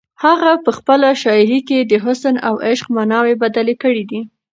هغه 0.23 0.51
په 0.63 0.71
خپله 0.77 1.09
شاعري 1.21 1.59
کې 1.67 1.79
د 1.91 1.93
حسن 2.05 2.35
او 2.47 2.53
عشق 2.67 2.87
ماناوې 2.97 3.35
بدلې 3.43 3.75
کړې 3.83 4.03
دي. 4.09 4.21